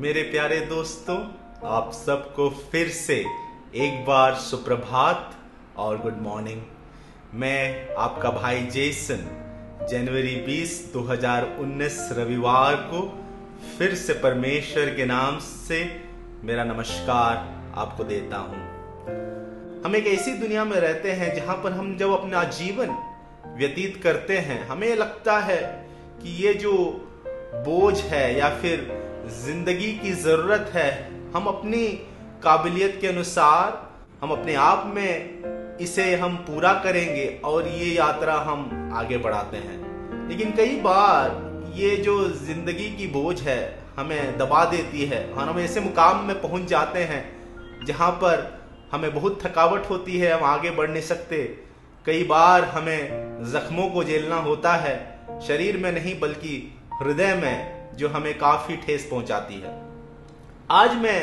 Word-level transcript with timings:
मेरे 0.00 0.22
प्यारे 0.22 0.60
दोस्तों, 0.60 1.16
आप 1.64 1.92
सबको 1.92 2.50
फिर 2.50 2.88
से 2.88 3.14
एक 3.74 4.04
बार 4.06 4.34
सुप्रभात 4.34 5.34
और 5.76 5.98
गुड 5.98 6.22
मॉर्निंग 6.22 6.62
मैं 7.34 7.94
आपका 7.94 8.30
भाई 8.30 8.62
जेसन 8.62 9.16
जनवरी 9.90 10.34
20 10.46 10.92
2019 10.92 12.12
रविवार 12.12 12.74
को 12.74 13.22
फिर 13.78 13.94
से 13.94 14.12
परमेश्वर 14.12 14.94
के 14.94 15.04
नाम 15.04 15.38
से 15.38 16.00
मेरा 16.44 16.64
नमस्कार 16.64 17.36
आपको 17.76 18.04
देता 18.04 18.36
हूँ। 18.36 18.64
हम 19.84 19.96
एक 19.96 20.06
ऐसी 20.06 20.32
दुनिया 20.32 20.64
में 20.64 20.76
रहते 20.76 21.12
हैं 21.12 21.34
जहाँ 21.34 21.56
पर 21.56 21.72
हम 21.72 21.96
जब 21.96 22.10
अपना 22.10 22.44
जीवन 22.44 22.88
व्यतीत 23.56 24.02
करते 24.02 24.38
हैं, 24.38 24.66
हमें 24.66 24.96
लगता 24.96 25.38
है 25.38 25.62
कि 26.22 26.42
ये 26.42 26.54
जो 26.54 26.72
बोझ 27.54 28.00
है 28.00 28.38
या 28.38 28.48
फिर 28.48 29.11
ज़िंदगी 29.24 29.92
की 29.94 30.12
ज़रूरत 30.12 30.70
है। 30.74 30.90
हम 31.34 31.44
अपनी 31.46 31.86
काबिलियत 32.42 32.98
के 33.00 33.06
अनुसार, 33.06 33.90
हम 34.22 34.30
अपने 34.30 34.54
आप 34.54 34.92
में 34.94 35.78
इसे 35.80 36.14
हम 36.16 36.36
पूरा 36.36 36.72
करेंगे 36.74 37.26
और 37.44 37.68
ये 37.68 37.86
यात्रा 37.86 38.34
हम 38.40 38.90
आगे 38.94 39.18
बढ़ाते 39.18 39.56
हैं। 39.56 40.28
लेकिन 40.28 40.50
कई 40.52 40.76
बार 40.80 41.70
ये 41.74 41.96
जो 41.96 42.28
ज़िंदगी 42.28 42.88
की 42.96 43.06
बोझ 43.06 43.40
है, 43.40 43.78
हमें 43.96 44.38
दबा 44.38 44.64
देती 44.64 45.04
है 45.04 45.24
और 45.32 45.48
हम 45.48 45.58
ऐसे 45.60 45.80
मुकाम 45.80 46.24
में 46.26 46.40
पहुँच 46.42 46.68
जाते 46.68 47.04
हैं 47.04 47.86
जहाँ 47.86 48.10
पर 48.12 48.48
हमें 48.92 49.14
बहुत 49.14 49.38
थकावट 49.44 49.90
होती 49.90 50.18
है, 50.18 50.32
हम 50.32 50.44
आगे 50.44 50.70
बढ़ 50.70 50.90
नहीं 50.90 51.02
सकते। 51.02 51.42
कई 52.06 52.24
बार 52.24 52.64
हमें 52.64 53.44
जख्मों 53.52 53.88
को 53.90 54.04
झेलना 54.04 54.36
होता 54.36 54.72
है, 54.76 54.96
शरीर 55.46 55.76
में 55.76 55.92
नहीं 55.92 56.18
बल्कि 56.20 56.56
हृदय 57.02 57.34
में। 57.34 57.81
जो 57.96 58.08
हमें 58.08 58.36
काफ़ी 58.38 58.76
ठेस 58.76 59.06
पहुंचाती 59.10 59.60
है। 59.60 59.74
आज 60.70 60.96
मैं 60.96 61.20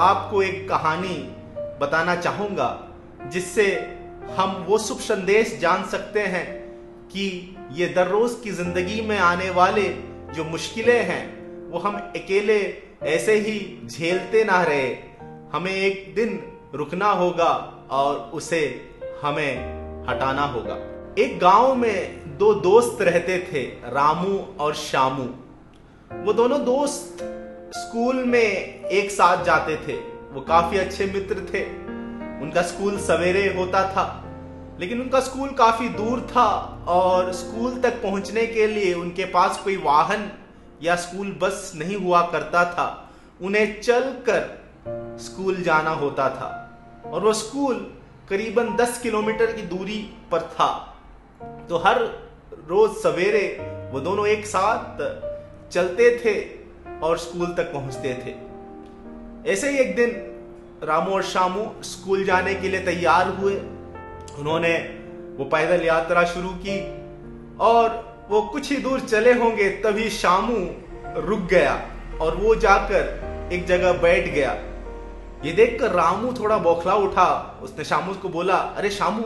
आपको 0.00 0.42
एक 0.42 0.68
कहानी 0.68 1.16
बताना 1.80 2.14
चाहूँगा, 2.16 2.68
जिससे 3.32 3.66
हम 4.36 4.64
वो 4.68 4.78
शुभ 4.78 4.98
संदेश 5.00 5.56
जान 5.58 5.84
सकते 5.84 6.20
हैं 6.26 6.46
कि 7.08 7.56
ये 7.72 7.86
दररोज 7.88 8.34
की 8.44 8.50
ज़िंदगी 8.50 9.00
में 9.00 9.18
आने 9.18 9.50
वाले 9.50 9.88
जो 10.34 10.44
मुश्किलें 10.44 11.02
हैं, 11.04 11.70
वो 11.70 11.78
हम 11.78 11.96
अकेले 11.96 12.58
ऐसे 13.06 13.34
ही 13.34 13.58
झेलते 13.86 14.44
ना 14.44 14.62
रहे। 14.62 14.88
हमें 15.52 15.72
एक 15.72 16.12
दिन 16.14 16.38
रुकना 16.74 17.10
होगा 17.12 17.52
और 17.90 18.16
उसे 18.34 18.60
हमें 19.22 20.06
हटाना 20.08 20.44
होगा। 20.44 20.76
एक 21.18 21.38
गाँव 21.38 21.74
में 21.74 22.38
दो 22.38 22.52
दोस्त 22.54 23.02
रहते 23.02 23.38
थे, 23.52 23.62
रामू 23.88 24.38
और 24.60 24.74
शामू 24.74 25.24
वो 26.24 26.32
दोनों 26.32 26.64
दोस्त 26.64 27.22
स्कूल 27.74 28.24
में 28.24 28.40
एक 28.40 29.10
साथ 29.10 29.44
जाते 29.44 29.76
थे। 29.86 29.94
वो 30.32 30.40
काफ़ी 30.40 30.78
अच्छे 30.78 31.06
मित्र 31.06 31.46
थे। 31.54 31.64
उनका 32.42 32.62
स्कूल 32.62 32.98
सवेरे 32.98 33.46
होता 33.54 33.82
था, 33.88 34.04
लेकिन 34.80 35.00
उनका 35.00 35.20
स्कूल 35.20 35.48
काफ़ी 35.58 35.88
दूर 35.88 36.20
था 36.30 36.48
और 36.88 37.32
स्कूल 37.32 37.80
तक 37.80 38.02
पहुँचने 38.02 38.46
के 38.46 38.66
लिए 38.66 38.94
उनके 38.94 39.24
पास 39.24 39.60
कोई 39.64 39.76
वाहन 39.76 40.30
या 40.82 40.96
स्कूल 40.96 41.32
बस 41.42 41.72
नहीं 41.76 41.96
हुआ 41.96 42.22
करता 42.26 42.64
था। 42.64 42.86
उन्हें 43.42 43.80
चलकर 43.80 45.18
स्कूल 45.20 45.62
जाना 45.62 45.90
होता 45.96 46.28
था 46.30 46.50
और 47.06 47.20
वो 47.20 47.32
स्कूल 47.32 47.74
करीबन 48.28 48.74
10 48.76 49.00
किलोमीटर 49.02 49.52
की 49.52 49.62
दूरी 49.68 49.98
पर 50.32 50.40
था। 50.52 50.70
तो 51.68 51.78
हर 51.78 52.00
रोज 52.68 52.96
सवेरे 52.96 53.46
वो 53.92 54.00
दोनों 54.00 54.26
एक 54.26 54.46
साथ 54.46 55.00
चलते 55.72 56.18
थे 56.18 56.34
और 57.02 57.18
स्कूल 57.18 57.46
तक 57.46 57.72
पहुँचते 57.72 58.14
थे। 58.14 58.34
ऐसे 59.52 59.70
ही 59.70 59.78
एक 59.78 59.96
दिन 59.96 60.10
रामू 60.84 61.10
और 61.10 61.22
शामू 61.22 61.82
स्कूल 61.82 62.24
जाने 62.24 62.54
के 62.54 62.68
लिए 62.68 62.80
तैयार 62.80 63.28
हुए। 63.28 63.54
उन्होंने 64.38 64.76
वो 65.38 65.44
पैदल 65.44 65.84
यात्रा 65.86 66.24
शुरू 66.24 66.48
की 66.48 66.78
और 67.60 68.12
वो 68.30 68.42
कुछ 68.42 68.70
ही 68.70 68.76
दूर 68.76 69.00
चले 69.00 69.32
होंगे 69.32 69.68
तभी 69.68 70.10
शामू 70.10 70.56
रुक 71.20 71.40
गया 71.40 71.90
और 72.20 72.36
वो 72.36 72.54
जाकर 72.54 73.48
एक 73.52 73.66
जगह 73.66 73.92
बैठ 73.92 74.28
गया। 74.28 74.52
ये 75.44 75.52
देखकर 75.52 75.90
रामू 75.90 76.32
थोड़ा 76.32 76.58
बौखला 76.58 76.94
उठा। 76.94 77.60
उसने 77.62 77.84
शामू 77.84 78.14
को 78.14 78.28
बोला, 78.28 78.54
अरे 78.54 78.90
शामू, 78.90 79.22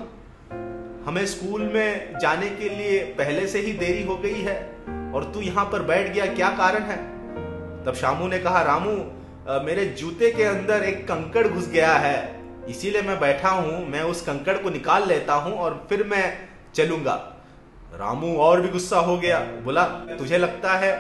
हमें 1.07 1.27
स्कूल 1.27 1.63
में 1.63 2.19
जाने 2.19 2.49
के 2.51 2.69
लिए 2.69 3.01
पहले 3.01 3.47
से 3.47 3.61
ही 3.61 3.73
देरी 3.73 4.03
हो 4.03 4.17
गई 4.17 4.41
है। 4.41 4.76
और 5.13 5.31
तू 5.35 5.41
यहाँ 5.41 5.65
पर 5.65 5.83
बैठ 5.83 6.13
गया, 6.13 6.27
क्या 6.27 6.49
कारण 6.57 6.83
है? 6.83 6.97
तब 7.85 7.95
शामू 7.95 8.29
ने 8.29 8.39
कहा, 8.39 8.63
रामू 8.63 8.93
मेरे 9.65 9.85
जूते 9.99 10.31
के 10.31 10.45
अंदर 10.45 10.83
एक 10.85 11.07
कंकड़ 11.09 11.47
घुस 11.49 11.69
गया 11.69 11.93
है। 11.95 12.17
इसीलिए 12.69 13.03
मैं 13.03 13.19
बैठा 13.21 13.49
हूँ, 13.51 13.87
मैं 13.89 14.03
उस 14.03 14.23
कंकड़ 14.23 14.57
को 14.59 14.71
निकाल 14.71 15.07
लेता 15.09 15.35
हूँ 15.35 15.53
और 15.55 15.87
फिर 15.91 16.03
मैं 16.05 16.25
चलूँगा। 16.75 17.15
रामू 17.95 18.35
और 18.39 18.61
भी 18.61 18.69
गुस्सा 18.69 18.99
हो 19.01 19.17
गया। 19.19 19.39
बोला, 19.65 19.85
तुझे 20.19 20.39
लगता 20.39 20.73
है 20.77 20.93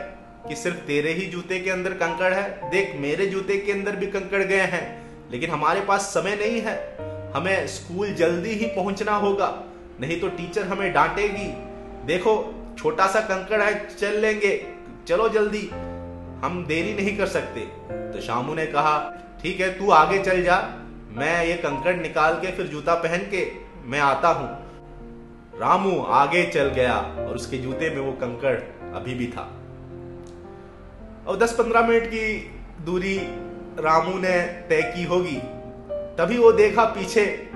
कि 0.48 0.56
सिर्फ़ 0.56 0.76
तेरे 0.86 1.12
ही 1.12 1.26
जूते 1.26 1.58
के 1.60 1.70
अंदर 1.70 1.94
कंकड़ 1.94 2.32
है? 2.32 2.70
देख, 2.70 2.94
मेरे 2.96 3.26
जूते 3.26 3.56
के 3.58 3.72
अंदर 3.72 3.96
भी 3.96 4.06
कंकड़ 4.08 4.42
गए 4.42 4.66
हैं, 4.66 4.84
लेकिन 5.30 5.50
हमारे 5.50 5.80
पास 5.80 6.02
समय 6.14 6.36
नहीं 6.36 6.60
है। 6.60 6.76
हमें 7.34 7.66
स्कूल 7.66 8.12
जल्दी 8.14 8.50
ही 8.50 8.66
पहुँचना 8.66 9.16
होगा, 9.16 9.48
नहीं 10.00 10.20
तो 10.20 10.28
टीचर 10.30 10.64
हमें 10.64 10.92
डांटेगी। 10.92 11.48
देखो 12.06 12.34
छोटा 12.78 13.06
सा 13.06 13.20
कंकड़ 13.20 13.62
है, 13.62 13.96
चल 13.96 14.18
लेंगे। 14.18 14.66
चलो 15.08 15.28
जल्दी। 15.28 15.70
हम 16.44 16.64
देरी 16.68 16.94
नहीं 16.94 17.18
कर 17.18 17.26
सकते। 17.26 17.60
तो 18.12 18.20
शामू 18.20 18.54
ने 18.54 18.66
कहा, 18.66 18.98
ठीक 19.42 19.60
है, 19.60 19.78
तू 19.78 19.90
आगे 19.90 20.18
चल 20.18 20.42
जा। 20.42 20.56
मैं 21.10 21.46
ये 21.46 21.54
कंकड़ 21.54 21.96
निकाल 21.96 22.34
के 22.34 22.52
फिर 22.52 22.66
जूता 22.66 22.94
पहन 22.94 23.18
के 23.18 23.46
मैं 23.84 24.00
आता 24.00 24.28
हूँ। 24.28 24.48
रामू 25.60 26.02
आगे 26.02 26.46
चल 26.46 26.68
गया 26.68 26.96
और 26.96 27.34
उसके 27.34 27.58
जूते 27.58 27.90
में 27.90 28.00
वो 28.02 28.12
कंकड़ 28.12 28.56
अभी 28.96 29.14
भी 29.14 29.26
था। 29.26 29.52
और 31.26 31.36
10-15 31.36 31.86
मिनट 31.88 32.06
की 32.06 32.52
दूरी 32.84 33.18
रामू 33.80 34.18
ने 34.18 34.40
तय 34.68 34.92
की 34.96 35.04
होगी। 35.04 35.38
तभी 35.90 36.38
वो 36.38 36.52
देखा 36.52 36.84
पीछे 36.84 37.50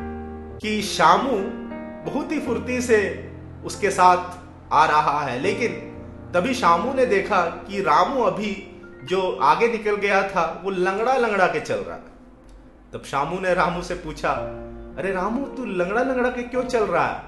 कि 0.62 0.82
शामू 0.82 1.37
बहुत 2.10 2.32
ही 2.32 2.41
फुर्ती 2.41 2.81
से 2.81 3.31
उसके 3.64 3.91
साथ 3.91 4.40
आ 4.72 4.86
रहा 4.86 5.20
है। 5.20 5.38
लेकिन 5.38 5.72
तभी 6.34 6.54
शामू 6.54 6.92
ने 6.92 7.06
देखा 7.06 7.41
कि 7.41 7.82
रामू 7.82 8.22
अभी 8.22 8.66
जो 9.04 9.38
आगे 9.42 9.69
निकल 9.69 9.97
गया 9.97 10.28
था, 10.28 10.60
वो 10.64 10.70
लंगड़ा 10.70 11.16
लंगड़ा 11.16 11.47
के 11.47 11.60
चल 11.60 11.75
रहा 11.75 11.97
है। 11.97 12.10
तब 12.92 13.03
शामू 13.04 13.41
ने 13.41 13.54
रामू 13.54 13.82
से 13.82 13.94
पूछा, 13.94 14.31
अरे 14.98 15.12
रामू, 15.12 15.47
तू 15.47 15.64
लंगड़ा 15.64 16.03
लंगड़ा 16.03 16.31
के 16.31 16.42
क्यों 16.42 16.62
चल 16.62 16.84
रहा 16.84 17.06
है? 17.06 17.20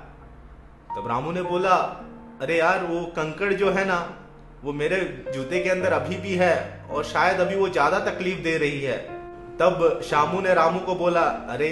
तब 0.97 1.08
रामू 1.08 1.32
ने 1.32 1.42
बोला, 1.42 1.75
अरे 2.42 2.58
यार, 2.58 2.84
वो 2.84 3.06
कंकड़ 3.06 3.53
जो 3.53 3.70
है 3.70 3.84
ना, 3.84 4.10
वो 4.64 4.72
मेरे 4.72 5.24
जूते 5.34 5.60
के 5.60 5.70
अंदर 5.70 5.92
अभी 5.92 6.16
भी 6.16 6.34
है 6.34 6.84
और 6.91 7.04
शायद 7.04 7.41
अभी 7.41 7.54
वो 7.54 7.69
ज़्यादा 7.69 7.98
तकलीफ़ 7.98 8.41
दे 8.41 8.59
रही 8.59 8.80
है। 8.80 8.98
तब 9.59 10.00
शामू 10.04 10.41
ने 10.41 10.54
रामू 10.54 10.80
को 10.80 10.94
बोला, 10.94 11.22
अरे, 11.22 11.70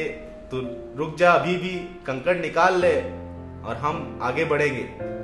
तू 0.51 0.57
रुक 0.99 1.17
जा, 1.17 1.33
अभी 1.33 1.57
भी 1.57 2.03
कंकड़ 2.07 2.37
निकाल 2.37 2.75
ले 2.77 3.01
और 3.69 3.77
हम 3.81 4.19
आगे 4.23 4.45
बढ़ेंगे। 4.45 5.20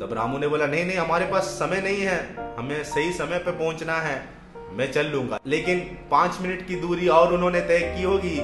तब 0.00 0.12
रामू 0.12 0.38
ने 0.38 0.48
बोला, 0.48 0.66
नहीं 0.66 0.84
नहीं, 0.84 0.96
हमारे 0.96 1.26
पास 1.26 1.42
समय 1.42 1.80
नहीं 1.80 2.00
है। 2.00 2.36
हमें 2.58 2.84
सही 2.84 3.12
समय 3.12 3.38
पर 3.38 3.52
पहुँचना 3.52 3.92
है। 3.92 4.22
मैं 4.72 4.92
चल 4.92 5.06
लूँगा। 5.06 5.38
लेकिन 5.46 5.78
पाँच 6.10 6.38
मिनट 6.40 6.66
की 6.66 6.76
दूरी 6.76 7.08
और 7.08 7.32
उन्होंने 7.32 7.60
तय 7.60 7.94
की 7.96 8.02
होगी। 8.02 8.36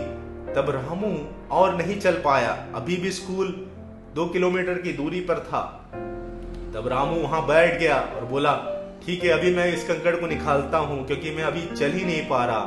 तब 0.54 0.66
रामू 0.70 1.26
और 1.50 1.76
नहीं 1.76 2.00
चल 2.00 2.12
पाया। 2.12 2.66
अभी 2.74 2.96
भी 2.96 3.10
स्कूल 3.10 3.70
दो 4.14 4.26
किलोमीटर 4.26 4.74
की 4.74 4.92
दूरी 4.92 5.20
पर 5.20 5.34
था। 5.34 5.90
तब 6.74 6.88
रामू 6.88 7.16
वहाँ 7.16 7.46
बैठ 7.46 7.80
गया 7.80 8.00
और 8.00 8.24
बोला, 8.24 8.52
ठीक 9.06 9.24
है, 9.24 9.30
अभी 9.30 9.54
मैं 9.54 9.74
इस 9.74 9.84
कंकड़ 9.84 10.16
को 10.16 10.26
निकालता 10.26 10.78
हूँ, 10.78 11.06
क्योंकि 11.06 11.30
मैं 11.30 11.42
अभी 11.42 11.76
चल 11.76 11.90
ही 11.90 12.04
नहीं 12.04 12.28
पा 12.28 12.44
रहा। 12.44 12.66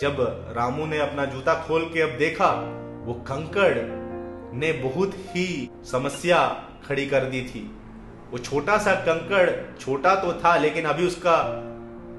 जब 0.00 0.16
रामू 0.56 0.86
ने 0.86 0.98
अपना 0.98 1.24
जूता 1.24 1.54
खोल 1.54 1.82
के 1.82 2.00
अब 2.00 2.18
देखा, 2.18 2.50
वो 3.04 3.14
कंकड़ 3.14 3.74
ने 4.56 4.72
बहुत 4.72 5.12
ही 5.14 5.70
समस्या 5.84 6.64
खड़ी 6.88 7.06
कर 7.06 7.20
दी 7.20 7.42
थी। 7.42 7.76
वो 8.32 8.38
छोटा 8.38 8.78
सा 8.78 8.94
कंकड़, 8.94 9.50
छोटा 9.80 10.14
तो 10.14 10.32
था, 10.32 10.56
लेकिन 10.56 10.84
अभी 10.84 11.06
उसका 11.06 11.36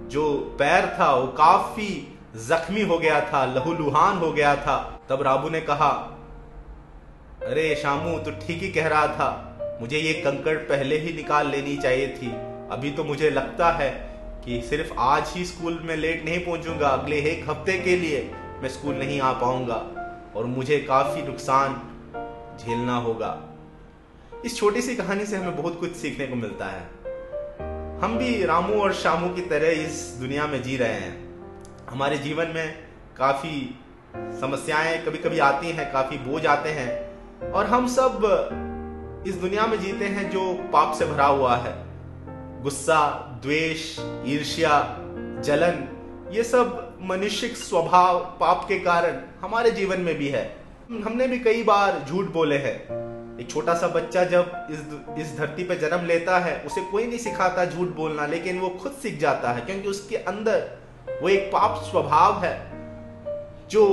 जो 0.09 0.55
पैर 0.59 0.85
था, 0.99 1.13
वो 1.13 1.27
काफ़ी 1.27 2.17
जख्मी 2.47 2.81
हो 2.81 2.97
गया 2.99 3.19
था, 3.21 3.45
लहूलुहान 3.45 4.17
हो 4.17 4.31
गया 4.31 4.55
था। 4.55 4.77
तब 5.09 5.21
राबू 5.21 5.49
ने 5.49 5.61
कहा, 5.61 5.89
अरे 7.41 7.75
शामू 7.75 8.17
तो 8.19 8.31
ठीक 8.31 8.61
ही 8.61 8.71
कह 8.71 8.87
रहा 8.87 9.07
था। 9.07 9.77
मुझे 9.81 9.97
ये 9.97 10.13
कंकड़ 10.13 10.55
पहले 10.55 10.97
ही 10.97 11.13
निकाल 11.13 11.47
लेनी 11.47 11.77
चाहिए 11.77 12.07
थी। 12.07 12.31
अभी 12.71 12.91
तो 12.91 13.03
मुझे 13.03 13.29
लगता 13.29 13.71
है 13.71 13.89
कि 14.45 14.61
सिर्फ़ 14.61 14.93
आज 14.99 15.31
ही 15.35 15.45
स्कूल 15.45 15.79
में 15.83 15.95
लेट 15.95 16.25
नहीं 16.25 16.39
पहुंचूँगा। 16.45 16.87
अगले 16.87 17.19
एक 17.31 17.49
हफ़्ते 17.49 17.77
के 17.77 17.95
लिए 17.95 18.29
मैं 18.61 18.69
स्कूल 18.69 18.95
नहीं 18.95 19.21
आ 19.21 19.31
पाऊँगा 19.33 19.81
और 20.35 20.45
मुझे 20.45 20.79
काफ़ी 20.79 21.21
नुकसान 21.21 21.81
झेलना 22.59 22.97
होगा। 22.97 23.29
इस 24.45 24.57
छोटी 24.57 24.81
सी 24.81 24.95
कहानी 24.95 25.25
से 25.25 25.35
हमें 25.37 25.57
बहुत 25.57 25.79
कुछ 25.79 25.91
सीखने 25.91 26.27
को 26.27 26.35
मिलता 26.35 26.65
है। 26.65 26.81
हम 28.01 28.17
भी 28.17 28.45
रामू 28.45 28.73
और 28.73 28.93
शामू 28.93 29.29
की 29.29 29.41
तरह 29.41 29.67
इस 29.67 30.17
दुनिया 30.19 30.47
में 30.47 30.63
जी 30.63 30.77
रहे 30.77 30.93
हैं। 30.93 31.39
हमारे 31.89 32.17
जीवन 32.17 32.47
में 32.47 32.77
काफ़ी 33.17 33.79
समस्याएँ 34.15 35.05
कभी 35.05 35.17
कभी 35.17 35.39
आती 35.39 35.71
हैं, 35.71 35.93
काफ़ी 35.93 36.17
बोझ 36.17 36.45
आते 36.45 36.69
हैं 36.69 37.11
और 37.51 37.65
हम 37.65 37.87
सब 37.87 38.21
इस 39.27 39.35
दुनिया 39.35 39.65
में 39.65 39.79
जीते 39.79 40.05
हैं 40.05 40.31
जो 40.31 40.53
पाप 40.53 40.93
से 40.93 41.05
भरा 41.05 41.25
हुआ 41.25 41.55
है। 41.55 41.75
गुस्सा, 42.63 43.09
द्वेष, 43.43 43.99
ईर्ष्या, 44.25 44.97
जलन, 45.41 45.87
ये 46.31 46.43
सब 46.43 46.97
मनुष्य 47.01 47.47
स्वभाव, 47.47 48.19
पाप 48.19 48.65
के 48.67 48.79
कारण 48.79 49.21
हमारे 49.41 49.71
जीवन 49.71 49.99
में 49.99 50.15
भी 50.15 50.27
है। 50.27 50.55
हमने 50.91 51.27
भी 51.27 51.39
कई 51.39 51.63
बार 51.63 52.05
झूठ 52.09 52.25
बोले 52.25 52.57
हैं। 52.57 53.10
एक 53.41 53.49
छोटा 53.51 53.73
सा 53.73 53.87
बच्चा 53.87 54.23
जब 54.23 54.67
इस 54.71 54.79
इस 55.19 55.37
धरती 55.37 55.63
पर 55.63 55.77
जन्म 55.77 56.05
लेता 56.05 56.39
है, 56.39 56.63
उसे 56.65 56.81
कोई 56.81 57.05
नहीं 57.07 57.17
सिखाता 57.19 57.65
झूठ 57.65 57.87
बोलना, 57.87 58.25
लेकिन 58.25 58.59
वो 58.59 58.69
खुद 58.69 58.91
सीख 58.91 59.19
जाता 59.19 59.51
है, 59.51 59.61
क्योंकि 59.61 59.87
उसके 59.87 60.15
अंदर 60.15 61.19
वो 61.21 61.29
एक 61.29 61.49
पाप 61.53 61.81
स्वभाव 61.83 62.43
है, 62.45 62.55
जो 63.69 63.87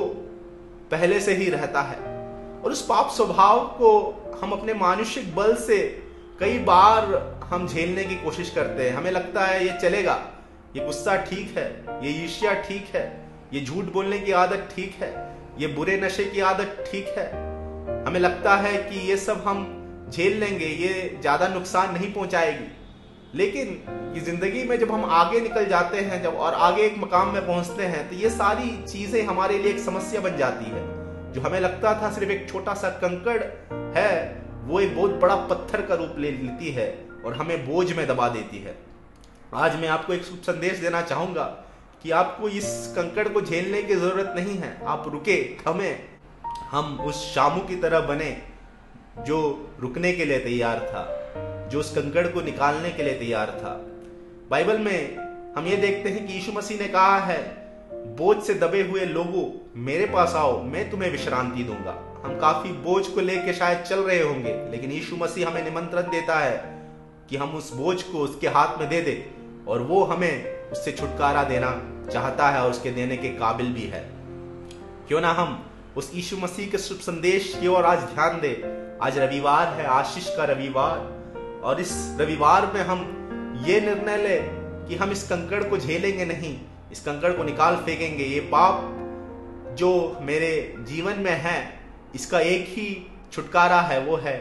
पहले 0.90 1.20
से 1.20 1.34
ही 1.34 1.48
रहता 1.50 1.82
है। 1.82 1.96
और 2.62 2.72
उस 2.72 2.86
पाप 2.86 3.10
स्वभाव 3.10 3.64
को 3.78 3.90
हम 4.42 4.52
अपने 4.52 4.74
मानुषिक 4.74 5.34
बल 5.36 5.54
से 5.56 5.78
कई 6.40 6.58
बार 6.58 7.38
हम 7.44 7.66
झेलने 7.66 8.04
की 8.04 8.14
कोशिश 8.14 8.50
करते 8.50 8.88
हैं। 8.88 8.96
हमें 8.96 9.10
लगता 9.10 9.46
है 9.46 9.66
ये 9.66 9.78
चलेगा, 9.82 10.20
ये 10.76 10.84
गुस्सा 10.84 11.16
ठीक 11.24 11.56
है, 11.58 11.68
ये 12.04 12.22
ईर्ष्या 12.22 12.54
ठीक 12.62 12.94
है, 12.94 13.04
ये 13.52 13.64
झूठ 13.64 13.92
बोलने 13.92 14.18
की 14.18 14.32
आदत 14.32 14.68
ठीक 14.76 15.02
है, 15.02 15.12
ये 15.58 15.66
बुरे 15.66 16.00
नशे 16.00 16.24
की 16.24 16.40
आदत 16.40 16.84
ठीक 16.92 17.14
है 17.18 17.47
हमें 18.08 18.18
लगता 18.20 18.54
है 18.56 18.76
कि 18.82 18.98
ये 19.08 19.16
सब 19.18 19.42
हम 19.46 19.58
झेल 20.10 20.38
लेंगे, 20.40 20.66
ये 20.66 21.18
ज़्यादा 21.20 21.48
नुकसान 21.48 21.92
नहीं 21.94 22.12
पहुंचाएगी। 22.12 22.68
लेकिन 23.34 23.68
ये 24.14 24.20
ज़िंदगी 24.20 24.62
में 24.64 24.78
जब 24.78 24.92
हम 24.92 25.04
आगे 25.04 25.40
निकल 25.40 25.66
जाते 25.66 26.00
हैं, 26.00 26.22
जब 26.22 26.36
और 26.36 26.54
आगे 26.54 26.82
एक 26.82 26.96
मकाम 26.98 27.32
में 27.34 27.46
पहुँचते 27.46 27.86
हैं 27.86 28.08
तो 28.08 28.16
ये 28.16 28.30
सारी 28.30 28.70
चीज़ें 28.84 29.22
हमारे 29.26 29.58
लिए 29.58 29.72
एक 29.72 29.80
समस्या 29.80 30.20
बन 30.20 30.36
जाती 30.36 30.64
है। 30.66 30.86
जो 31.32 31.40
हमें 31.40 31.60
लगता 31.60 31.94
था 32.02 32.10
सिर्फ़ 32.12 32.30
एक 32.30 32.48
छोटा 32.50 32.74
सा 32.74 32.90
कंकड़ 33.04 33.42
है, 33.98 34.42
वो 34.64 34.80
एक 34.80 34.96
बहुत 34.96 35.20
बड़ा 35.20 35.36
पत्थर 35.46 35.86
का 35.86 35.94
रूप 35.94 36.14
ले 36.18 36.30
लेती 36.32 36.72
है 36.72 36.90
और 37.24 37.34
हमें 37.34 37.66
बोझ 37.68 37.92
में 37.92 38.06
दबा 38.08 38.28
देती 38.30 38.58
है। 38.58 38.76
आज 39.56 39.80
मैं 39.80 39.88
आपको 39.90 40.12
एक 40.12 40.24
शुभ 40.24 40.42
संदेश 40.44 40.78
देना 40.78 41.02
चाहूँगा 41.04 41.44
कि 42.02 42.10
आपको 42.16 42.48
इस 42.48 42.92
कंकड़ 42.96 43.28
को 43.28 43.40
झेलने 43.40 43.82
की 43.82 43.94
ज़रूरत 43.96 44.32
नहीं 44.36 44.56
है। 44.58 44.78
आप 44.86 45.10
रुके, 45.12 45.42
थमे 45.58 45.96
हम 46.70 46.98
उस 47.00 47.22
शामू 47.34 47.60
की 47.60 47.76
तरह 47.76 48.00
बने 48.00 48.30
जो 49.26 49.36
रुकने 49.80 50.12
के 50.12 50.24
लिए 50.24 50.38
तैयार 50.38 50.80
था, 50.80 51.04
जो 51.68 51.78
उस 51.80 51.90
कंकड़ 51.92 52.26
को 52.26 52.40
निकालने 52.40 52.90
के 52.90 53.02
लिए 53.02 53.14
तैयार 53.14 53.50
था। 53.60 53.70
बाइबल 54.50 54.78
में 54.78 55.16
हम 55.56 55.66
ये 55.66 55.76
देखते 55.76 56.08
हैं 56.08 56.26
कि 56.26 56.32
यीशु 56.32 56.52
मसीह 56.52 56.80
ने 56.80 56.88
कहा 56.88 57.18
है, 57.18 57.38
बोझ 58.16 58.36
से 58.42 58.54
दबे 58.54 58.82
हुए 58.82 59.04
लोगों, 59.04 59.44
मेरे 59.82 60.06
पास 60.06 60.34
आओ, 60.36 60.60
मैं 60.62 60.90
तुम्हें 60.90 61.10
विश्रांति 61.10 61.64
दूँगा। 61.64 61.94
हम 62.24 62.38
काफ़ी 62.38 62.72
बोझ 62.82 63.06
को 63.06 63.20
लेकर 63.20 63.52
शायद 63.52 63.78
चल 63.78 64.00
रहे 64.00 64.20
होंगे, 64.22 64.52
लेकिन 64.70 64.90
यीशु 64.90 65.16
मसीह 65.16 65.48
हमें 65.48 65.62
निमंत्रण 65.64 66.10
देता 66.10 66.38
है 66.38 66.56
कि 67.30 67.36
हम 67.36 67.54
उस 67.54 67.72
बोझ 67.72 68.02
को 68.02 68.18
उसके 68.18 68.48
हाथ 68.48 68.78
में 68.78 68.88
दे 68.88 69.00
दे, 69.00 69.24
और 69.68 69.82
वो 69.82 70.04
हमें 70.04 70.70
उससे 70.70 70.92
छुटकारा 70.92 71.44
देना 71.44 71.70
चाहता 72.12 72.50
है 72.50 72.62
और 72.62 72.70
उसके 72.70 72.90
देने 72.90 73.16
के 73.16 73.28
काबिल 73.28 73.72
भी 73.72 73.86
है। 73.86 74.00
क्यों 75.08 75.20
ना 75.20 75.32
हम 75.32 75.64
उस 75.98 76.10
यीशु 76.14 76.36
मसीह 76.36 76.70
के 76.70 76.78
शुभ 76.78 76.98
संदेश 76.98 77.56
की 77.60 77.66
ओर 77.66 77.84
आज 77.84 77.98
ध्यान 77.98 78.38
दे। 78.40 78.50
आज 79.02 79.18
रविवार 79.18 79.68
है, 79.68 79.86
आशीष 79.86 80.26
का 80.36 80.44
रविवार। 80.44 81.62
और 81.64 81.80
इस 81.80 81.92
रविवार 82.20 82.66
में 82.74 82.80
हम 82.80 83.00
ये 83.66 83.80
निर्णय 83.80 84.16
ले 84.16 84.36
कि 84.88 84.96
हम 84.96 85.12
इस 85.12 85.22
कंकड़ 85.28 85.62
को 85.64 85.78
झेलेंगे 85.78 86.24
नहीं, 86.24 86.54
इस 86.92 87.00
कंकड़ 87.00 87.32
को 87.32 87.44
निकाल 87.44 87.76
फेंकेंगे। 87.76 88.24
ये 88.24 88.40
पाप 88.40 89.74
जो 89.78 89.90
मेरे 90.22 90.52
जीवन 90.78 91.18
में 91.18 91.32
है, 91.32 91.58
इसका 92.14 92.40
एक 92.40 92.68
ही 92.68 92.86
छुटकारा 93.32 93.80
है, 93.80 94.00
वो 94.00 94.16
है 94.16 94.36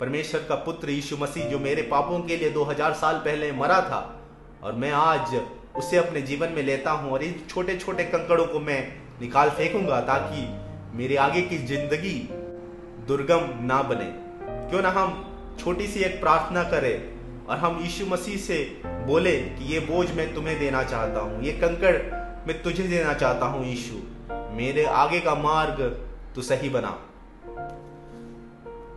परमेश्वर 0.00 0.46
का 0.48 0.54
पुत्र 0.54 0.90
यीशु 0.90 1.16
मसीह, 1.16 1.48
जो 1.48 1.58
मेरे 1.58 1.82
पापों 1.82 2.20
के 2.20 2.36
लिए 2.36 2.50
2000 2.50 2.92
साल 2.92 3.22
पहले 3.24 3.52
मरा 3.52 3.80
था। 3.80 4.04
और 4.62 4.72
मैं 4.74 4.92
आज 4.92 5.40
उसे 5.76 5.96
अपने 5.96 6.22
जीवन 6.22 6.48
में 6.48 6.62
लेता 6.62 6.90
हूँ 6.90 7.12
और 7.12 7.22
इन 7.22 7.42
छोटे 7.48 7.78
छोटे 7.78 8.04
कंकड़ों 8.04 8.46
को 8.46 8.60
मैं 8.60 8.80
निकाल 9.20 9.50
फेंकूँगा 9.50 10.00
ताकि 10.00 10.67
मेरे 10.94 11.16
आगे 11.16 11.42
की 11.42 11.58
ज़िंदगी 11.58 12.16
दुर्गम 13.08 13.48
ना 13.62 13.82
बने। 13.82 14.10
क्यों 14.70 14.82
ना 14.82 14.90
हम 14.90 15.24
छोटी 15.60 15.86
सी 15.86 16.00
एक 16.00 16.20
प्रार्थना 16.20 16.62
करें 16.62 17.46
और 17.46 17.56
हम 17.56 17.80
यीशु 17.82 18.06
मसीह 18.06 18.36
से 18.36 18.58
बोले 18.84 19.32
कि 19.32 19.64
ये 19.64 19.80
बोझ 19.80 20.10
मैं 20.12 20.32
तुम्हें 20.34 20.58
देना 20.58 20.82
चाहता 20.82 21.20
हूँ, 21.20 21.42
ये 21.42 21.52
कंकड़ 21.52 21.96
मैं 22.46 22.62
तुझे 22.62 22.82
देना 22.82 23.12
चाहता 23.14 23.46
हूँ, 23.46 23.64
यीशु। 23.66 23.94
मेरे 24.56 24.84
आगे 24.84 25.20
का 25.20 25.34
मार्ग 25.34 25.80
तू 26.34 26.42
सही 26.42 26.68
बना। 26.68 26.98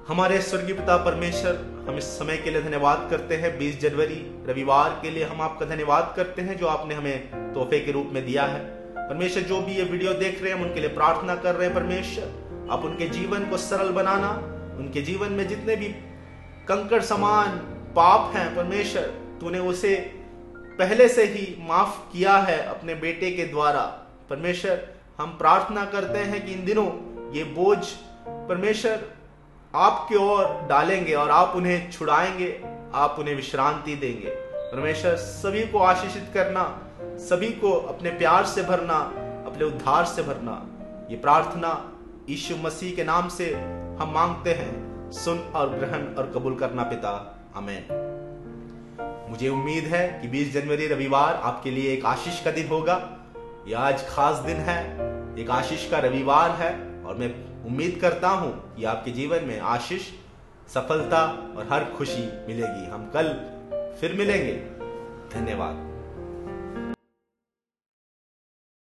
हमारे 0.08 0.42
स्वर्गीय 0.42 0.76
पिता 0.76 0.98
परमेश्वर, 0.98 1.56
हम 1.90 1.98
इस 1.98 2.04
समय 2.04 2.38
के 2.38 2.52
लिए 2.52 2.62
धन्यवाद 2.62 3.08
करते 3.12 3.36
हैं। 3.36 3.58
20 3.60 3.80
जनवरी 3.80 4.22
रविवार 4.50 5.00
के 5.02 5.10
लिए 5.10 5.24
हम 5.24 5.42
आपका 5.42 5.66
धन्यवाद 5.66 6.14
करते 6.16 6.42
हैं 6.42 6.58
जो 6.58 6.68
आपने 6.68 6.96
हमें 6.96 7.54
तोहफे 7.54 7.80
के 7.80 7.92
रूप 7.92 8.10
में 8.14 8.26
दिया 8.26 8.46
है। 8.46 8.81
परमेश्वर, 9.10 9.44
जो 9.44 9.62
भी 9.62 9.72
ये 9.72 9.84
वीडियो 9.84 10.14
देख 10.14 10.44
रहे 10.44 10.54
हैं 10.54 10.62
उनके 10.62 10.80
लिए 10.80 10.90
प्रार्थना 10.90 11.36
कर 11.36 11.56
रहे 11.56 11.68
हैं, 11.68 11.76
परमेश्वर। 11.76 12.24
आप 12.72 12.86
उनके 12.86 13.08
जीवन 13.08 13.46
को 13.46 13.58
सरल 13.58 13.90
बनाना, 13.90 14.30
उनके 14.78 15.02
जीवन 15.02 15.30
में 15.30 15.48
जितने 15.48 15.76
भी 15.76 15.88
कंकड़ 16.68 17.02
समान 17.02 17.50
पाप 17.96 18.36
हैं, 18.36 18.56
परमेश्वर, 18.56 19.02
तूने 19.42 19.60
उसे 19.60 19.96
पहले 20.80 21.08
से 21.08 21.24
ही 21.24 21.56
माफ़ 21.60 22.14
किया 22.14 22.38
है 22.38 22.66
अपने 22.66 22.96
बेटे 22.96 23.32
के 23.32 23.44
द्वारा। 23.44 23.82
परमेश्वर, 24.30 24.88
हम 25.18 25.30
प्रार्थना 25.30 25.86
करते 25.86 26.20
हैं 26.20 26.46
कि 26.46 26.52
इन 26.52 26.66
दिनों 26.66 26.88
ये 27.34 27.44
बोझ 27.44 27.78
परमेश्वर 28.28 29.02
आपके 29.76 30.16
ओर 30.16 30.68
डालेंगे 30.70 31.14
और 31.14 31.32
आप 31.32 31.54
उन्हें 31.56 31.92
छुड़ाएँगे, 31.92 32.62
आप 32.94 33.16
उन्हें 33.20 33.36
विश्रांति 33.36 33.96
देंगे। 33.96 34.30
परमेश्वर, 34.72 35.16
सभी 35.16 35.68
को 35.68 35.80
आशीषित 35.80 36.28
करना 36.34 36.91
सभी 37.04 37.52
को 37.52 37.72
अपने 37.72 38.10
प्यार 38.10 38.46
से 38.46 38.64
भरना, 38.64 38.98
अपने 39.52 39.66
उद्धार 39.66 40.06
से 40.06 40.24
भरना। 40.24 40.68
ये 41.12 41.18
प्रार्थना 41.18 41.92
यीशु 42.30 42.56
मसीह 42.58 42.96
के 42.96 43.04
नाम 43.04 43.30
से 43.30 43.54
हम 44.00 44.12
मांगते 44.14 44.54
हैं। 44.54 44.92
सुन 45.12 45.40
और 45.40 45.70
ग्रहण 45.70 46.16
और 46.16 46.32
कबूल 46.36 46.56
करना 46.56 46.84
पिता। 46.84 47.40
अमेन 47.56 48.08
मुझे 49.30 49.50
उम्मीद 49.50 49.84
है 49.84 50.20
कि 50.22 50.28
20 50.28 50.54
जनवरी 50.54 50.88
रविवार 50.88 51.34
आपके 51.34 51.72
लिए 51.72 51.94
एक 51.94 52.06
आशीष 52.06 52.44
का 52.44 52.52
दिन 52.52 52.68
होगा। 52.68 53.18
यह 53.68 53.80
आज 53.80 54.08
खास 54.10 54.38
दिन 54.38 54.58
है। 54.58 54.86
एक 55.40 55.50
आशीष 55.50 55.90
का 55.90 56.00
रविवार 56.00 56.52
है 56.52 57.04
और 57.06 57.16
मैं 57.16 57.66
उम्मीद 57.66 58.00
करता 58.02 58.30
हूँ 58.30 58.76
कि 58.76 58.84
आपके 58.84 59.12
जीवन 59.12 59.44
में 59.44 59.60
आशीष, 59.60 60.02
सफलता 60.74 61.54
और 61.58 61.68
हर 61.72 61.84
खुशी 61.86 62.24
मिलेगी। 62.48 62.92
हम 62.92 63.12
कल 63.14 63.28
फिर 64.02 64.14
मिलेंगे। 64.14 64.54
धन्यवाद। 65.40 65.91